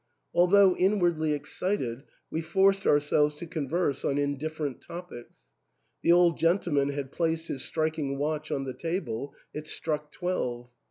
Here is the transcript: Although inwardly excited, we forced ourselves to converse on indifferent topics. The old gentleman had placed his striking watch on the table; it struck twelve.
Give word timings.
Although 0.33 0.75
inwardly 0.77 1.33
excited, 1.33 2.01
we 2.31 2.41
forced 2.41 2.87
ourselves 2.87 3.35
to 3.35 3.45
converse 3.45 4.03
on 4.03 4.17
indifferent 4.17 4.81
topics. 4.81 5.51
The 6.01 6.11
old 6.11 6.39
gentleman 6.39 6.89
had 6.89 7.11
placed 7.11 7.49
his 7.49 7.61
striking 7.63 8.17
watch 8.17 8.49
on 8.49 8.63
the 8.63 8.73
table; 8.73 9.35
it 9.53 9.67
struck 9.67 10.11
twelve. 10.11 10.71